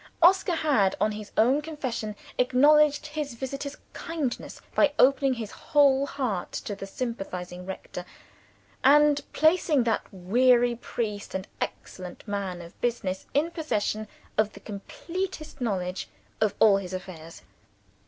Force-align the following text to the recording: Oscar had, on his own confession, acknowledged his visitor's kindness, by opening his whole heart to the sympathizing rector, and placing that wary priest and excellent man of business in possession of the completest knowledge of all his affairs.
Oscar 0.19 0.55
had, 0.55 0.95
on 0.99 1.11
his 1.11 1.31
own 1.37 1.61
confession, 1.61 2.15
acknowledged 2.39 3.05
his 3.05 3.35
visitor's 3.35 3.77
kindness, 3.93 4.59
by 4.73 4.93
opening 4.97 5.35
his 5.35 5.51
whole 5.51 6.07
heart 6.07 6.51
to 6.53 6.73
the 6.73 6.87
sympathizing 6.87 7.67
rector, 7.67 8.03
and 8.83 9.21
placing 9.31 9.83
that 9.83 10.01
wary 10.11 10.75
priest 10.75 11.35
and 11.35 11.47
excellent 11.61 12.27
man 12.27 12.63
of 12.63 12.81
business 12.81 13.27
in 13.35 13.51
possession 13.51 14.07
of 14.39 14.53
the 14.53 14.59
completest 14.59 15.61
knowledge 15.61 16.09
of 16.41 16.55
all 16.59 16.77
his 16.77 16.95
affairs. 16.95 17.43